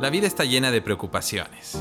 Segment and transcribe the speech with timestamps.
[0.00, 1.80] La vida está llena de preocupaciones.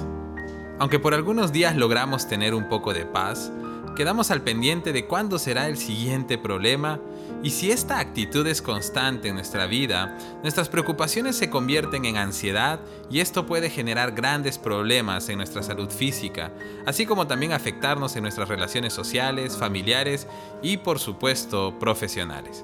[0.78, 3.52] Aunque por algunos días logramos tener un poco de paz,
[3.96, 7.00] quedamos al pendiente de cuándo será el siguiente problema
[7.42, 12.80] y si esta actitud es constante en nuestra vida, nuestras preocupaciones se convierten en ansiedad
[13.10, 16.52] y esto puede generar grandes problemas en nuestra salud física,
[16.86, 20.28] así como también afectarnos en nuestras relaciones sociales, familiares
[20.62, 22.64] y por supuesto profesionales.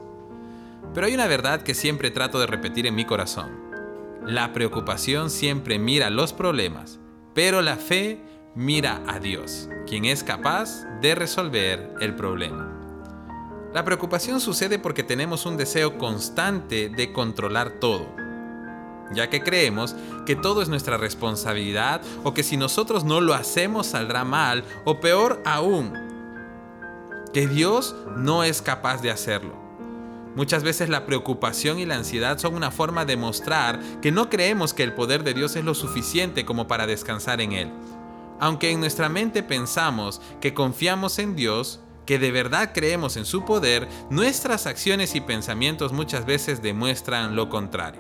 [0.94, 3.69] Pero hay una verdad que siempre trato de repetir en mi corazón.
[4.26, 7.00] La preocupación siempre mira los problemas,
[7.34, 8.22] pero la fe
[8.54, 12.76] mira a Dios, quien es capaz de resolver el problema.
[13.74, 18.08] La preocupación sucede porque tenemos un deseo constante de controlar todo,
[19.14, 19.96] ya que creemos
[20.26, 25.00] que todo es nuestra responsabilidad o que si nosotros no lo hacemos saldrá mal o
[25.00, 25.94] peor aún,
[27.32, 29.59] que Dios no es capaz de hacerlo.
[30.40, 34.74] Muchas veces la preocupación y la ansiedad son una forma de mostrar que no creemos
[34.74, 37.70] que el poder de Dios es lo suficiente como para descansar en Él.
[38.40, 43.44] Aunque en nuestra mente pensamos que confiamos en Dios, que de verdad creemos en su
[43.44, 48.00] poder, nuestras acciones y pensamientos muchas veces demuestran lo contrario.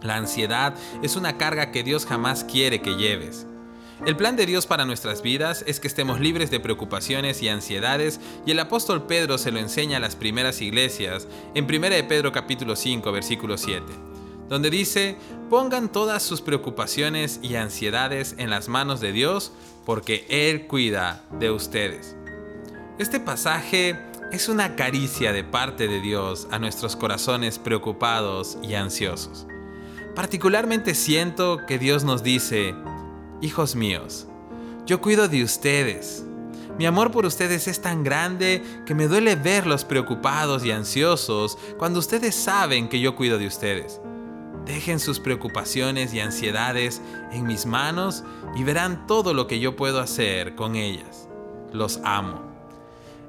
[0.00, 3.46] La ansiedad es una carga que Dios jamás quiere que lleves.
[4.04, 8.18] El plan de Dios para nuestras vidas es que estemos libres de preocupaciones y ansiedades
[8.44, 12.32] y el apóstol Pedro se lo enseña a las primeras iglesias en 1 de Pedro
[12.32, 13.84] capítulo 5 versículo 7,
[14.48, 15.16] donde dice,
[15.48, 19.52] pongan todas sus preocupaciones y ansiedades en las manos de Dios
[19.86, 22.16] porque Él cuida de ustedes.
[22.98, 23.96] Este pasaje
[24.32, 29.46] es una caricia de parte de Dios a nuestros corazones preocupados y ansiosos.
[30.16, 32.74] Particularmente siento que Dios nos dice,
[33.42, 34.28] Hijos míos,
[34.86, 36.24] yo cuido de ustedes.
[36.78, 41.98] Mi amor por ustedes es tan grande que me duele verlos preocupados y ansiosos cuando
[41.98, 44.00] ustedes saben que yo cuido de ustedes.
[44.64, 47.02] Dejen sus preocupaciones y ansiedades
[47.32, 48.22] en mis manos
[48.54, 51.28] y verán todo lo que yo puedo hacer con ellas.
[51.72, 52.42] Los amo.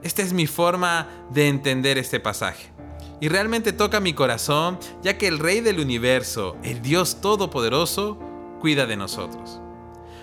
[0.03, 2.71] Esta es mi forma de entender este pasaje.
[3.19, 8.19] Y realmente toca mi corazón ya que el Rey del universo, el Dios Todopoderoso,
[8.61, 9.59] cuida de nosotros.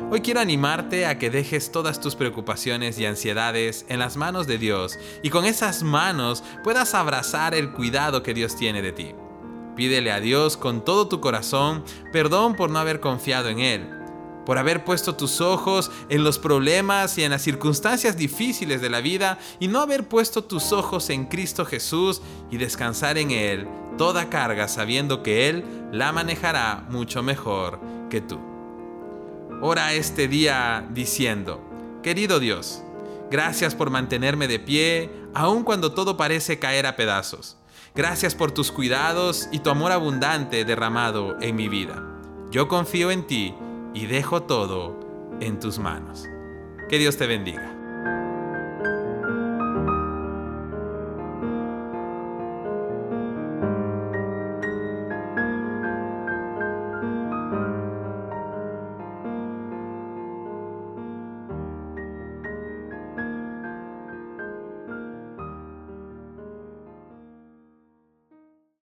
[0.09, 4.59] Hoy quiero animarte a que dejes todas tus preocupaciones y ansiedades en las manos de
[4.59, 9.15] Dios y con esas manos puedas abrazar el cuidado que Dios tiene de ti.
[9.77, 13.89] Pídele a Dios con todo tu corazón perdón por no haber confiado en Él,
[14.47, 19.01] por haber puesto tus ojos en los problemas y en las circunstancias difíciles de la
[19.01, 24.29] vida y no haber puesto tus ojos en Cristo Jesús y descansar en Él toda
[24.29, 27.79] carga sabiendo que Él la manejará mucho mejor
[28.09, 28.50] que tú.
[29.63, 31.61] Ora este día diciendo,
[32.03, 32.83] querido Dios,
[33.31, 37.59] gracias por mantenerme de pie, aun cuando todo parece caer a pedazos.
[37.95, 42.03] Gracias por tus cuidados y tu amor abundante derramado en mi vida.
[42.51, 43.55] Yo confío en ti
[43.93, 44.99] y dejo todo
[45.41, 46.25] en tus manos.
[46.89, 47.80] Que Dios te bendiga.